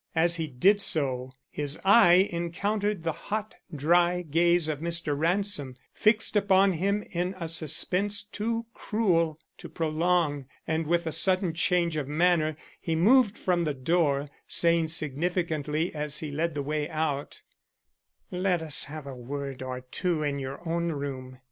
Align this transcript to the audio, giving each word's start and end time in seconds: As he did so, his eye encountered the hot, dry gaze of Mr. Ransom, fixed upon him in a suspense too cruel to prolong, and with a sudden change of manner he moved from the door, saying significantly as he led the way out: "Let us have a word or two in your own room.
As 0.15 0.37
he 0.37 0.47
did 0.47 0.81
so, 0.81 1.31
his 1.51 1.77
eye 1.85 2.27
encountered 2.31 3.03
the 3.03 3.11
hot, 3.11 3.53
dry 3.71 4.23
gaze 4.23 4.67
of 4.67 4.79
Mr. 4.79 5.15
Ransom, 5.15 5.75
fixed 5.93 6.35
upon 6.35 6.71
him 6.71 7.03
in 7.11 7.35
a 7.39 7.47
suspense 7.47 8.23
too 8.23 8.65
cruel 8.73 9.39
to 9.59 9.69
prolong, 9.69 10.47
and 10.65 10.87
with 10.87 11.05
a 11.05 11.11
sudden 11.11 11.53
change 11.53 11.97
of 11.97 12.07
manner 12.07 12.57
he 12.79 12.95
moved 12.95 13.37
from 13.37 13.63
the 13.63 13.75
door, 13.75 14.27
saying 14.47 14.87
significantly 14.87 15.93
as 15.93 16.17
he 16.17 16.31
led 16.31 16.55
the 16.55 16.63
way 16.63 16.89
out: 16.89 17.43
"Let 18.31 18.63
us 18.63 18.85
have 18.85 19.05
a 19.05 19.13
word 19.15 19.61
or 19.61 19.81
two 19.81 20.23
in 20.23 20.39
your 20.39 20.67
own 20.67 20.91
room. 20.93 21.37